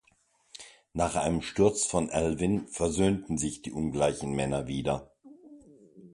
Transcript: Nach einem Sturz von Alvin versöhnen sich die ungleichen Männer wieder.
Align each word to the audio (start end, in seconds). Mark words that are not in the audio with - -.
Nach 0.93 1.15
einem 1.15 1.43
Sturz 1.43 1.85
von 1.85 2.09
Alvin 2.09 2.67
versöhnen 2.67 3.37
sich 3.37 3.61
die 3.61 3.71
ungleichen 3.71 4.31
Männer 4.33 4.65
wieder. 4.65 5.11